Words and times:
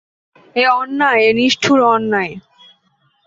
এ 0.55 0.63
অন্যায়, 0.79 1.21
এ 1.27 1.29
নিষ্ঠুর 1.37 1.79
অন্যায়। 1.93 2.33